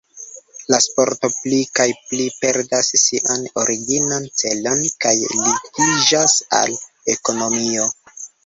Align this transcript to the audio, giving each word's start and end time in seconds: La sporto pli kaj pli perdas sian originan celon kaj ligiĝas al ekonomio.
La 0.73 0.77
sporto 0.83 1.29
pli 1.33 1.59
kaj 1.79 1.85
pli 2.07 2.25
perdas 2.45 2.89
sian 3.01 3.45
originan 3.65 4.27
celon 4.43 4.83
kaj 5.07 5.15
ligiĝas 5.37 6.39
al 6.63 6.75
ekonomio. 7.19 7.91